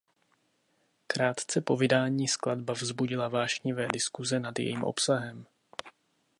Krátce 1.07 1.61
po 1.61 1.77
vydání 1.77 2.27
skladba 2.27 2.73
vzbudila 2.73 3.27
vášnivé 3.27 3.87
diskuse 3.93 4.39
nad 4.39 4.59
jejím 4.59 4.83
obsahem. 4.83 5.45